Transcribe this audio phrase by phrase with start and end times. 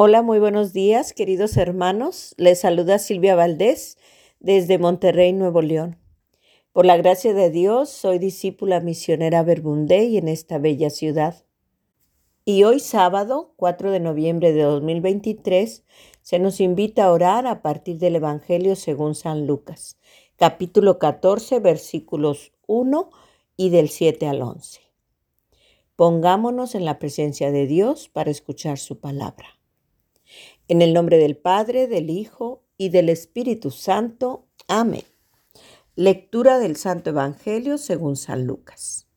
[0.00, 2.32] Hola, muy buenos días, queridos hermanos.
[2.38, 3.98] Les saluda Silvia Valdés
[4.38, 5.98] desde Monterrey, Nuevo León.
[6.72, 11.44] Por la gracia de Dios, soy discípula misionera Verbundey en esta bella ciudad.
[12.44, 15.82] Y hoy sábado, 4 de noviembre de 2023,
[16.22, 19.98] se nos invita a orar a partir del Evangelio según San Lucas,
[20.36, 23.10] capítulo 14, versículos 1
[23.56, 24.80] y del 7 al 11.
[25.96, 29.57] Pongámonos en la presencia de Dios para escuchar su palabra.
[30.70, 34.48] En el nombre del Padre, del Hijo y del Espíritu Santo.
[34.68, 35.04] Amén.
[35.96, 39.08] Lectura del Santo Evangelio según San Lucas.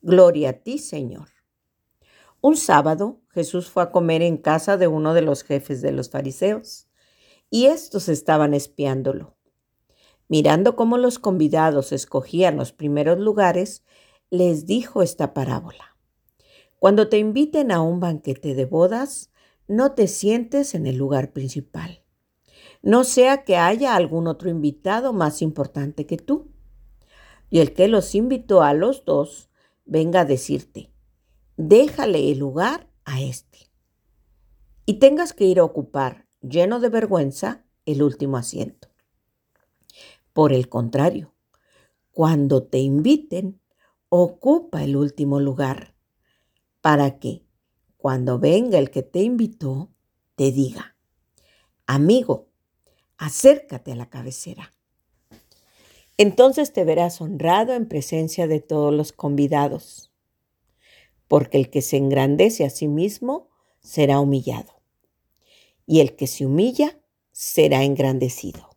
[0.00, 1.28] Gloria a ti, Señor.
[2.40, 6.08] Un sábado Jesús fue a comer en casa de uno de los jefes de los
[6.08, 6.86] fariseos,
[7.50, 9.36] y estos estaban espiándolo.
[10.28, 13.82] Mirando cómo los convidados escogían los primeros lugares,
[14.30, 15.96] les dijo esta parábola.
[16.78, 19.31] Cuando te inviten a un banquete de bodas,
[19.68, 22.02] no te sientes en el lugar principal.
[22.82, 26.50] No sea que haya algún otro invitado más importante que tú.
[27.48, 29.50] Y el que los invitó a los dos
[29.84, 30.90] venga a decirte,
[31.56, 33.70] déjale el lugar a este.
[34.86, 38.88] Y tengas que ir a ocupar, lleno de vergüenza, el último asiento.
[40.32, 41.34] Por el contrario,
[42.10, 43.60] cuando te inviten,
[44.08, 45.94] ocupa el último lugar,
[46.80, 47.44] para que,
[48.02, 49.88] cuando venga el que te invitó,
[50.34, 50.96] te diga,
[51.86, 52.48] amigo,
[53.16, 54.72] acércate a la cabecera.
[56.16, 60.10] Entonces te verás honrado en presencia de todos los convidados,
[61.28, 64.82] porque el que se engrandece a sí mismo será humillado,
[65.86, 68.68] y el que se humilla será engrandecido.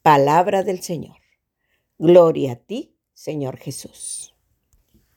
[0.00, 1.18] Palabra del Señor.
[1.98, 4.34] Gloria a ti, Señor Jesús.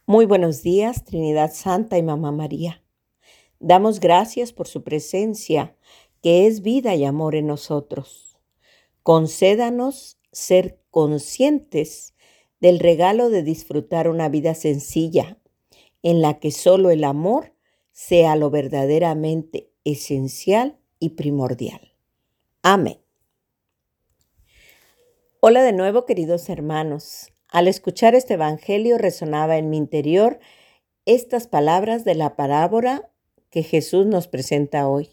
[0.05, 2.84] Muy buenos días, Trinidad Santa y Mamá María.
[3.59, 5.75] Damos gracias por su presencia,
[6.21, 8.37] que es vida y amor en nosotros.
[9.03, 12.13] Concédanos ser conscientes
[12.59, 15.37] del regalo de disfrutar una vida sencilla,
[16.03, 17.53] en la que solo el amor
[17.91, 21.93] sea lo verdaderamente esencial y primordial.
[22.61, 22.99] Amén.
[25.39, 27.31] Hola de nuevo, queridos hermanos.
[27.49, 30.39] Al escuchar este Evangelio resonaba en mi interior
[31.05, 33.11] estas palabras de la parábola
[33.55, 35.07] que Jesús nos presenta hoy.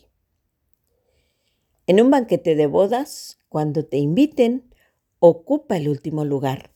[1.87, 4.75] En un banquete de bodas, cuando te inviten,
[5.21, 6.75] ocupa el último lugar,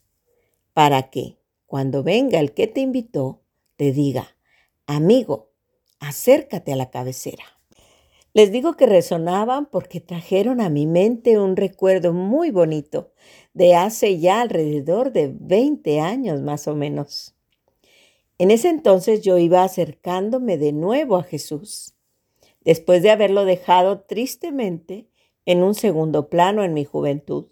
[0.75, 3.43] para que, cuando venga el que te invitó,
[3.75, 4.37] te diga,
[4.87, 5.51] amigo,
[5.99, 7.43] acércate a la cabecera.
[8.33, 13.13] Les digo que resonaban porque trajeron a mi mente un recuerdo muy bonito
[13.55, 17.36] de hace ya alrededor de 20 años más o menos.
[18.39, 21.95] En ese entonces yo iba acercándome de nuevo a Jesús,
[22.61, 25.09] después de haberlo dejado tristemente
[25.47, 27.47] en un segundo plano en mi juventud.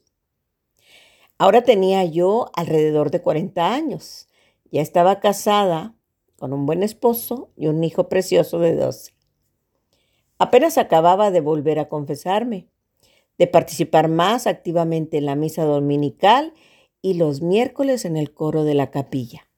[1.38, 4.28] Ahora tenía yo alrededor de 40 años.
[4.70, 5.94] Ya estaba casada
[6.36, 9.12] con un buen esposo y un hijo precioso de 12.
[10.38, 12.68] Apenas acababa de volver a confesarme,
[13.38, 16.52] de participar más activamente en la misa dominical
[17.00, 19.48] y los miércoles en el coro de la capilla.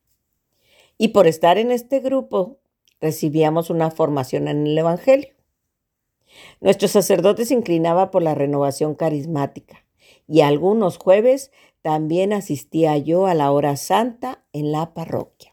[0.98, 2.58] Y por estar en este grupo,
[3.00, 5.34] recibíamos una formación en el Evangelio.
[6.60, 9.84] Nuestro sacerdote se inclinaba por la renovación carismática
[10.26, 11.50] y algunos jueves
[11.82, 15.52] también asistía yo a la hora santa en la parroquia.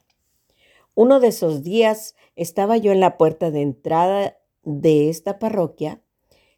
[0.96, 6.02] Uno de esos días estaba yo en la puerta de entrada de esta parroquia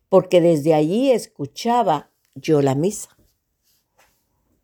[0.09, 3.17] porque desde allí escuchaba yo la misa.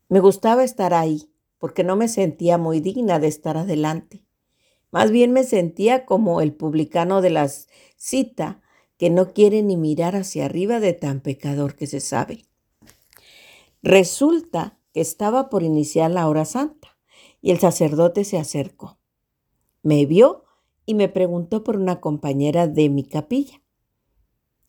[0.08, 1.31] Me gustaba estar ahí
[1.61, 4.25] porque no me sentía muy digna de estar adelante.
[4.89, 7.47] Más bien me sentía como el publicano de la
[7.97, 8.61] cita
[8.97, 12.45] que no quiere ni mirar hacia arriba de tan pecador que se sabe.
[13.83, 16.97] Resulta que estaba por iniciar la hora santa
[17.44, 18.97] y el sacerdote se acercó.
[19.83, 20.45] Me vio
[20.88, 23.61] y me preguntó por una compañera de mi capilla.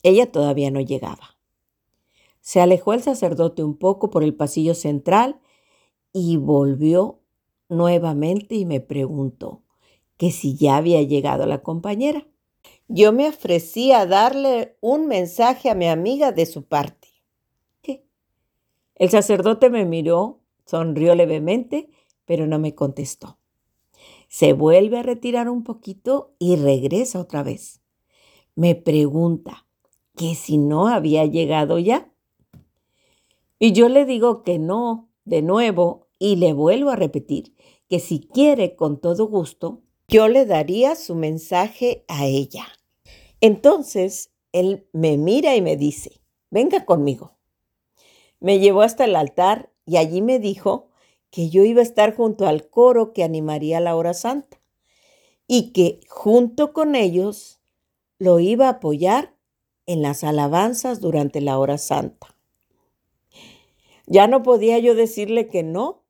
[0.03, 1.39] Ella todavía no llegaba.
[2.39, 5.39] Se alejó el sacerdote un poco por el pasillo central
[6.13, 7.19] y volvió
[7.69, 9.63] nuevamente y me preguntó
[10.17, 12.25] que si ya había llegado la compañera.
[12.87, 17.09] Yo me ofrecí a darle un mensaje a mi amiga de su parte.
[18.95, 21.89] El sacerdote me miró, sonrió levemente,
[22.25, 23.37] pero no me contestó.
[24.29, 27.81] Se vuelve a retirar un poquito y regresa otra vez.
[28.55, 29.65] Me pregunta
[30.15, 32.11] que si no había llegado ya.
[33.59, 37.53] Y yo le digo que no, de nuevo, y le vuelvo a repetir
[37.89, 42.65] que si quiere con todo gusto, yo le daría su mensaje a ella.
[43.41, 47.33] Entonces él me mira y me dice, venga conmigo.
[48.39, 50.87] Me llevó hasta el altar y allí me dijo
[51.29, 54.61] que yo iba a estar junto al coro que animaría la hora santa
[55.45, 57.59] y que junto con ellos
[58.17, 59.35] lo iba a apoyar
[59.87, 62.37] en las alabanzas durante la hora santa.
[64.05, 66.02] Ya no podía yo decirle que no.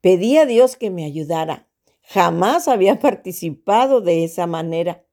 [0.00, 1.68] Pedí a Dios que me ayudara.
[2.02, 5.04] Jamás había participado de esa manera.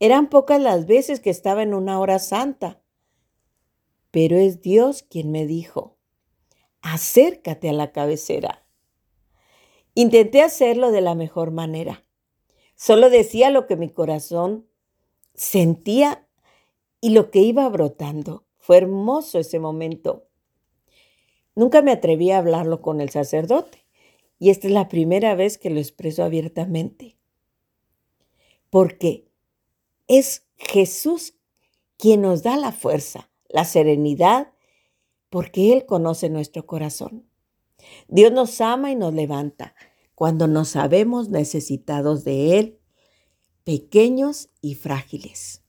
[0.00, 2.82] Eran pocas las veces que estaba en una hora santa.
[4.10, 5.96] Pero es Dios quien me dijo,
[6.82, 8.66] acércate a la cabecera.
[9.94, 12.04] Intenté hacerlo de la mejor manera.
[12.74, 14.66] Solo decía lo que mi corazón
[15.34, 16.26] sentía
[17.00, 18.46] y lo que iba brotando.
[18.56, 20.26] Fue hermoso ese momento.
[21.54, 23.79] Nunca me atreví a hablarlo con el sacerdote
[24.40, 27.18] y esta es la primera vez que lo expreso abiertamente.
[28.70, 29.28] Porque
[30.08, 31.34] es Jesús
[31.98, 34.52] quien nos da la fuerza, la serenidad,
[35.28, 37.28] porque Él conoce nuestro corazón.
[38.08, 39.74] Dios nos ama y nos levanta
[40.14, 42.78] cuando nos sabemos necesitados de Él,
[43.64, 45.62] pequeños y frágiles.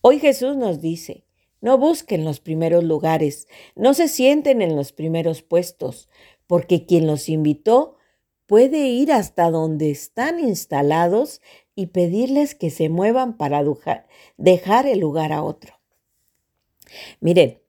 [0.00, 1.24] Hoy Jesús nos dice,
[1.60, 6.08] no busquen los primeros lugares, no se sienten en los primeros puestos,
[6.48, 7.96] porque quien los invitó
[8.46, 11.40] puede ir hasta donde están instalados
[11.76, 13.62] y pedirles que se muevan para
[14.38, 15.74] dejar el lugar a otro.
[17.20, 17.60] Miren,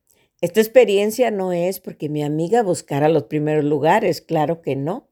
[0.41, 5.09] esta experiencia no es porque mi amiga buscara los primeros lugares, claro que no.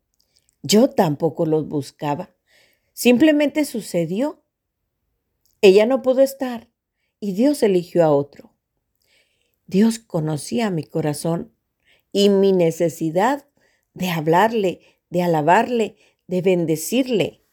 [0.64, 2.34] Yo tampoco los buscaba.
[2.94, 4.42] Simplemente sucedió.
[5.62, 6.70] Ella no pudo estar
[7.20, 8.54] y Dios eligió a otro.
[9.66, 11.54] Dios conocía mi corazón
[12.14, 13.46] y mi necesidad
[13.98, 15.96] de hablarle, de alabarle,
[16.28, 17.44] de bendecirle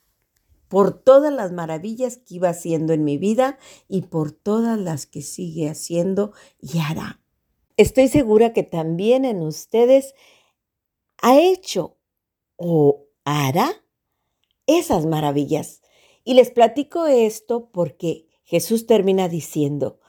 [0.68, 3.58] por todas las maravillas que iba haciendo en mi vida
[3.88, 7.20] y por todas las que sigue haciendo y hará.
[7.76, 10.14] Estoy segura que también en ustedes
[11.22, 11.96] ha hecho
[12.56, 13.70] o hará
[14.66, 15.82] esas maravillas.
[16.24, 20.00] Y les platico esto porque Jesús termina diciendo,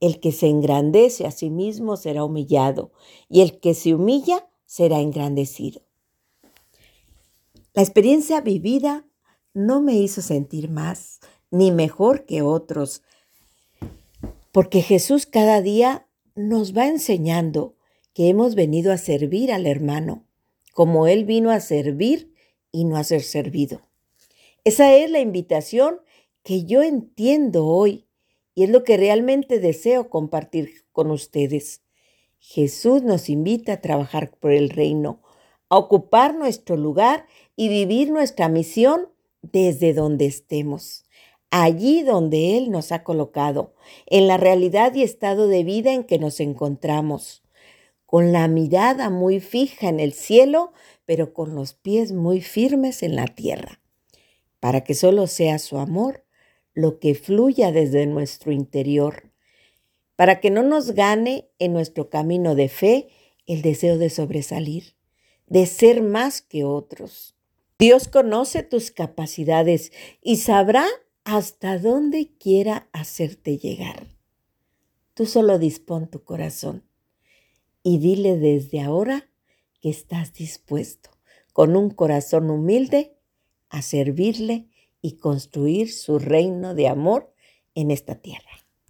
[0.00, 2.92] el que se engrandece a sí mismo será humillado,
[3.28, 5.82] y el que se humilla será engrandecido.
[7.74, 9.06] La experiencia vivida
[9.52, 11.20] no me hizo sentir más
[11.52, 13.04] ni mejor que otros,
[14.50, 17.76] porque Jesús cada día nos va enseñando
[18.14, 20.26] que hemos venido a servir al hermano,
[20.72, 22.34] como Él vino a servir
[22.72, 23.88] y no a ser servido.
[24.64, 26.00] Esa es la invitación
[26.42, 28.08] que yo entiendo hoy
[28.56, 31.83] y es lo que realmente deseo compartir con ustedes.
[32.46, 35.22] Jesús nos invita a trabajar por el reino,
[35.70, 37.26] a ocupar nuestro lugar
[37.56, 39.08] y vivir nuestra misión
[39.40, 41.06] desde donde estemos,
[41.50, 43.74] allí donde Él nos ha colocado,
[44.04, 47.42] en la realidad y estado de vida en que nos encontramos,
[48.04, 50.74] con la mirada muy fija en el cielo,
[51.06, 53.80] pero con los pies muy firmes en la tierra,
[54.60, 56.26] para que solo sea su amor
[56.74, 59.33] lo que fluya desde nuestro interior,
[60.16, 63.08] para que no nos gane en nuestro camino de fe
[63.46, 64.94] el deseo de sobresalir,
[65.46, 67.34] de ser más que otros.
[67.78, 70.86] Dios conoce tus capacidades y sabrá
[71.24, 74.06] hasta dónde quiera hacerte llegar.
[75.14, 76.84] Tú solo dispón tu corazón
[77.82, 79.28] y dile desde ahora
[79.80, 81.10] que estás dispuesto,
[81.52, 83.16] con un corazón humilde,
[83.68, 84.68] a servirle
[85.02, 87.34] y construir su reino de amor
[87.74, 88.53] en esta tierra.